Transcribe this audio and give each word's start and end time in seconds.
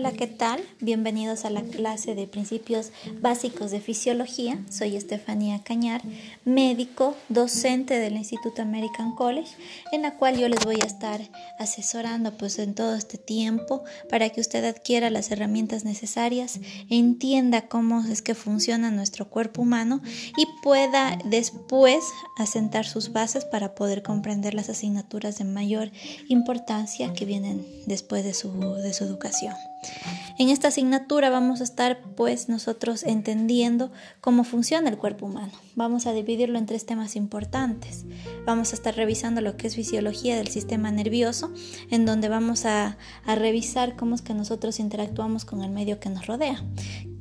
Hola, 0.00 0.12
¿qué 0.12 0.26
tal? 0.26 0.62
Bienvenidos 0.80 1.44
a 1.44 1.50
la 1.50 1.60
clase 1.60 2.14
de 2.14 2.26
principios 2.26 2.90
básicos 3.20 3.70
de 3.70 3.82
fisiología. 3.82 4.58
Soy 4.70 4.96
Estefanía 4.96 5.62
Cañar, 5.62 6.00
médico, 6.46 7.14
docente 7.28 7.98
del 7.98 8.16
Instituto 8.16 8.62
American 8.62 9.14
College, 9.14 9.50
en 9.92 10.00
la 10.00 10.16
cual 10.16 10.38
yo 10.38 10.48
les 10.48 10.64
voy 10.64 10.76
a 10.82 10.86
estar 10.86 11.20
asesorando 11.58 12.34
pues 12.38 12.58
en 12.58 12.74
todo 12.74 12.94
este 12.94 13.18
tiempo 13.18 13.84
para 14.08 14.30
que 14.30 14.40
usted 14.40 14.64
adquiera 14.64 15.10
las 15.10 15.30
herramientas 15.32 15.84
necesarias, 15.84 16.60
entienda 16.88 17.68
cómo 17.68 18.00
es 18.00 18.22
que 18.22 18.34
funciona 18.34 18.90
nuestro 18.90 19.28
cuerpo 19.28 19.60
humano 19.60 20.00
y 20.38 20.46
pueda 20.62 21.18
después 21.26 22.02
asentar 22.38 22.86
sus 22.86 23.12
bases 23.12 23.44
para 23.44 23.74
poder 23.74 24.02
comprender 24.02 24.54
las 24.54 24.70
asignaturas 24.70 25.36
de 25.36 25.44
mayor 25.44 25.90
importancia 26.28 27.12
que 27.12 27.26
vienen 27.26 27.66
después 27.84 28.24
de 28.24 28.32
su, 28.32 28.50
de 28.76 28.94
su 28.94 29.04
educación. 29.04 29.54
En 30.38 30.48
esta 30.48 30.68
asignatura 30.68 31.28
vamos 31.28 31.60
a 31.60 31.64
estar 31.64 32.00
pues 32.16 32.48
nosotros 32.48 33.02
entendiendo 33.02 33.92
cómo 34.20 34.44
funciona 34.44 34.88
el 34.88 34.96
cuerpo 34.96 35.26
humano. 35.26 35.52
Vamos 35.74 36.06
a 36.06 36.12
dividirlo 36.12 36.58
en 36.58 36.66
tres 36.66 36.86
temas 36.86 37.14
importantes. 37.16 38.06
Vamos 38.46 38.72
a 38.72 38.76
estar 38.76 38.96
revisando 38.96 39.42
lo 39.42 39.56
que 39.56 39.66
es 39.66 39.76
fisiología 39.76 40.36
del 40.36 40.48
sistema 40.48 40.90
nervioso, 40.90 41.52
en 41.90 42.06
donde 42.06 42.28
vamos 42.28 42.64
a, 42.64 42.96
a 43.26 43.34
revisar 43.34 43.96
cómo 43.96 44.14
es 44.14 44.22
que 44.22 44.34
nosotros 44.34 44.80
interactuamos 44.80 45.44
con 45.44 45.62
el 45.62 45.70
medio 45.70 46.00
que 46.00 46.08
nos 46.08 46.26
rodea. 46.26 46.64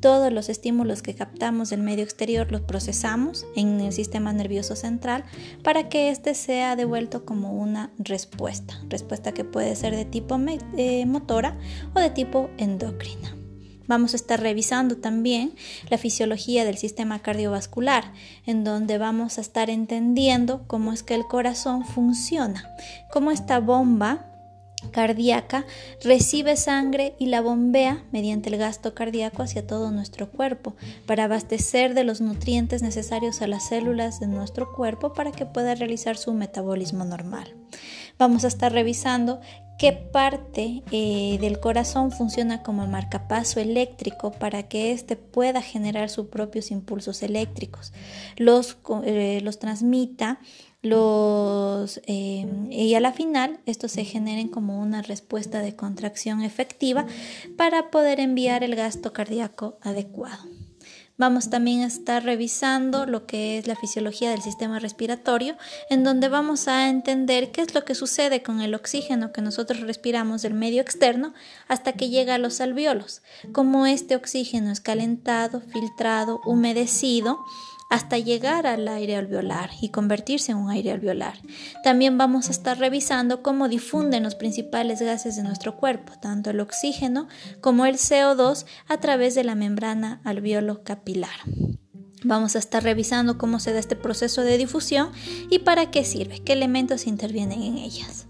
Todos 0.00 0.32
los 0.32 0.48
estímulos 0.48 1.02
que 1.02 1.14
captamos 1.14 1.70
del 1.70 1.82
medio 1.82 2.04
exterior 2.04 2.52
los 2.52 2.60
procesamos 2.60 3.46
en 3.56 3.80
el 3.80 3.92
sistema 3.92 4.32
nervioso 4.32 4.76
central 4.76 5.24
para 5.64 5.88
que 5.88 6.10
éste 6.10 6.34
sea 6.34 6.76
devuelto 6.76 7.24
como 7.24 7.52
una 7.52 7.90
respuesta, 7.98 8.80
respuesta 8.88 9.32
que 9.32 9.44
puede 9.44 9.74
ser 9.74 9.96
de 9.96 10.04
tipo 10.04 10.38
eh, 10.76 11.04
motora 11.06 11.58
o 11.94 12.00
de 12.00 12.10
tipo 12.10 12.48
endocrina. 12.58 13.34
Vamos 13.88 14.12
a 14.12 14.16
estar 14.16 14.40
revisando 14.40 14.98
también 14.98 15.54
la 15.88 15.96
fisiología 15.96 16.64
del 16.66 16.76
sistema 16.76 17.20
cardiovascular, 17.20 18.12
en 18.44 18.62
donde 18.62 18.98
vamos 18.98 19.38
a 19.38 19.40
estar 19.40 19.70
entendiendo 19.70 20.66
cómo 20.68 20.92
es 20.92 21.02
que 21.02 21.14
el 21.14 21.26
corazón 21.26 21.86
funciona, 21.86 22.68
cómo 23.10 23.30
esta 23.30 23.58
bomba 23.60 24.37
cardíaca 24.92 25.66
recibe 26.02 26.56
sangre 26.56 27.14
y 27.18 27.26
la 27.26 27.40
bombea 27.40 28.04
mediante 28.12 28.48
el 28.48 28.56
gasto 28.56 28.94
cardíaco 28.94 29.42
hacia 29.42 29.66
todo 29.66 29.90
nuestro 29.90 30.30
cuerpo 30.30 30.74
para 31.06 31.24
abastecer 31.24 31.94
de 31.94 32.04
los 32.04 32.20
nutrientes 32.20 32.82
necesarios 32.82 33.42
a 33.42 33.46
las 33.46 33.68
células 33.68 34.20
de 34.20 34.26
nuestro 34.26 34.72
cuerpo 34.72 35.12
para 35.12 35.32
que 35.32 35.46
pueda 35.46 35.74
realizar 35.74 36.16
su 36.16 36.32
metabolismo 36.32 37.04
normal. 37.04 37.54
Vamos 38.18 38.44
a 38.44 38.48
estar 38.48 38.72
revisando 38.72 39.40
qué 39.78 39.92
parte 39.92 40.82
eh, 40.90 41.38
del 41.40 41.60
corazón 41.60 42.10
funciona 42.10 42.62
como 42.62 42.86
marcapaso 42.86 43.60
eléctrico 43.60 44.32
para 44.32 44.64
que 44.64 44.92
éste 44.92 45.16
pueda 45.16 45.62
generar 45.62 46.10
sus 46.10 46.26
propios 46.26 46.70
impulsos 46.70 47.22
eléctricos, 47.22 47.92
los, 48.36 48.76
eh, 49.04 49.40
los 49.42 49.58
transmita 49.58 50.40
los, 50.82 52.00
eh, 52.06 52.46
y 52.70 52.94
a 52.94 53.00
la 53.00 53.12
final 53.12 53.60
estos 53.66 53.92
se 53.92 54.04
generen 54.04 54.48
como 54.48 54.80
una 54.80 55.02
respuesta 55.02 55.60
de 55.60 55.74
contracción 55.74 56.42
efectiva 56.42 57.06
para 57.56 57.90
poder 57.90 58.20
enviar 58.20 58.62
el 58.62 58.76
gasto 58.76 59.12
cardíaco 59.12 59.78
adecuado. 59.82 60.44
Vamos 61.18 61.50
también 61.50 61.82
a 61.82 61.86
estar 61.88 62.22
revisando 62.22 63.04
lo 63.04 63.26
que 63.26 63.58
es 63.58 63.66
la 63.66 63.74
fisiología 63.74 64.30
del 64.30 64.40
sistema 64.40 64.78
respiratorio, 64.78 65.56
en 65.90 66.04
donde 66.04 66.28
vamos 66.28 66.68
a 66.68 66.88
entender 66.88 67.50
qué 67.50 67.60
es 67.60 67.74
lo 67.74 67.84
que 67.84 67.96
sucede 67.96 68.44
con 68.44 68.60
el 68.60 68.72
oxígeno 68.72 69.32
que 69.32 69.42
nosotros 69.42 69.80
respiramos 69.80 70.42
del 70.42 70.54
medio 70.54 70.80
externo 70.80 71.34
hasta 71.66 71.94
que 71.94 72.08
llega 72.08 72.36
a 72.36 72.38
los 72.38 72.60
alveolos, 72.60 73.22
cómo 73.50 73.84
este 73.86 74.14
oxígeno 74.14 74.70
es 74.70 74.80
calentado, 74.80 75.60
filtrado, 75.60 76.40
humedecido 76.46 77.40
hasta 77.88 78.18
llegar 78.18 78.66
al 78.66 78.86
aire 78.88 79.16
alveolar 79.16 79.70
y 79.80 79.90
convertirse 79.90 80.52
en 80.52 80.58
un 80.58 80.70
aire 80.70 80.92
alveolar. 80.92 81.38
También 81.82 82.18
vamos 82.18 82.48
a 82.48 82.52
estar 82.52 82.78
revisando 82.78 83.42
cómo 83.42 83.68
difunden 83.68 84.22
los 84.22 84.34
principales 84.34 85.00
gases 85.00 85.36
de 85.36 85.42
nuestro 85.42 85.76
cuerpo, 85.76 86.12
tanto 86.20 86.50
el 86.50 86.60
oxígeno 86.60 87.28
como 87.60 87.86
el 87.86 87.96
CO2 87.96 88.66
a 88.88 88.98
través 88.98 89.34
de 89.34 89.44
la 89.44 89.54
membrana 89.54 90.20
alveolo 90.24 90.82
capilar. 90.84 91.40
Vamos 92.24 92.56
a 92.56 92.58
estar 92.58 92.82
revisando 92.82 93.38
cómo 93.38 93.60
se 93.60 93.72
da 93.72 93.78
este 93.78 93.94
proceso 93.94 94.42
de 94.42 94.58
difusión 94.58 95.10
y 95.50 95.60
para 95.60 95.90
qué 95.90 96.04
sirve, 96.04 96.40
qué 96.40 96.52
elementos 96.52 97.06
intervienen 97.06 97.62
en 97.62 97.78
ellas. 97.78 98.26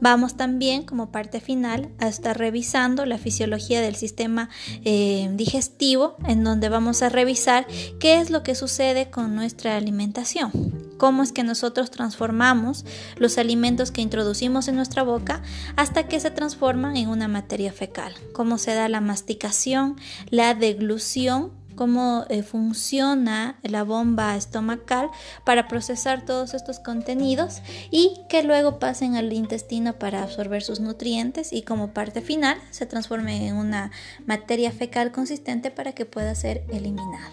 Vamos 0.00 0.36
también 0.36 0.82
como 0.82 1.12
parte 1.12 1.40
final 1.40 1.90
a 1.98 2.08
estar 2.08 2.36
revisando 2.36 3.06
la 3.06 3.18
fisiología 3.18 3.80
del 3.80 3.94
sistema 3.94 4.48
eh, 4.84 5.30
digestivo, 5.34 6.16
en 6.26 6.42
donde 6.42 6.68
vamos 6.68 7.02
a 7.02 7.08
revisar 7.08 7.66
qué 8.00 8.18
es 8.18 8.30
lo 8.30 8.42
que 8.42 8.56
sucede 8.56 9.10
con 9.10 9.36
nuestra 9.36 9.76
alimentación, 9.76 10.50
cómo 10.98 11.22
es 11.22 11.30
que 11.30 11.44
nosotros 11.44 11.90
transformamos 11.92 12.84
los 13.16 13.38
alimentos 13.38 13.92
que 13.92 14.02
introducimos 14.02 14.66
en 14.66 14.76
nuestra 14.76 15.04
boca 15.04 15.42
hasta 15.76 16.08
que 16.08 16.18
se 16.18 16.32
transforman 16.32 16.96
en 16.96 17.08
una 17.08 17.28
materia 17.28 17.72
fecal, 17.72 18.12
cómo 18.32 18.58
se 18.58 18.74
da 18.74 18.88
la 18.88 19.00
masticación, 19.00 19.96
la 20.30 20.54
deglución 20.54 21.61
cómo 21.82 22.26
eh, 22.28 22.44
funciona 22.44 23.56
la 23.64 23.82
bomba 23.82 24.36
estomacal 24.36 25.10
para 25.42 25.66
procesar 25.66 26.24
todos 26.24 26.54
estos 26.54 26.78
contenidos 26.78 27.60
y 27.90 28.20
que 28.28 28.44
luego 28.44 28.78
pasen 28.78 29.16
al 29.16 29.32
intestino 29.32 29.94
para 29.94 30.22
absorber 30.22 30.62
sus 30.62 30.78
nutrientes 30.78 31.52
y 31.52 31.62
como 31.62 31.92
parte 31.92 32.20
final 32.20 32.56
se 32.70 32.86
transforme 32.86 33.48
en 33.48 33.56
una 33.56 33.90
materia 34.26 34.70
fecal 34.70 35.10
consistente 35.10 35.72
para 35.72 35.90
que 35.92 36.06
pueda 36.06 36.36
ser 36.36 36.62
eliminada. 36.68 37.32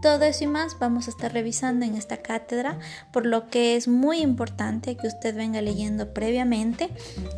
Todo 0.00 0.26
eso 0.26 0.44
y 0.44 0.46
más 0.46 0.78
vamos 0.78 1.08
a 1.08 1.10
estar 1.10 1.32
revisando 1.32 1.84
en 1.84 1.96
esta 1.96 2.18
cátedra, 2.18 2.78
por 3.12 3.26
lo 3.26 3.48
que 3.48 3.74
es 3.74 3.88
muy 3.88 4.18
importante 4.18 4.96
que 4.96 5.08
usted 5.08 5.34
venga 5.34 5.60
leyendo 5.60 6.14
previamente 6.14 6.88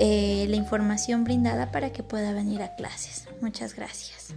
eh, 0.00 0.46
la 0.48 0.56
información 0.56 1.22
brindada 1.22 1.70
para 1.70 1.92
que 1.92 2.02
pueda 2.02 2.32
venir 2.32 2.62
a 2.62 2.74
clases. 2.74 3.28
Muchas 3.40 3.76
gracias. 3.76 4.34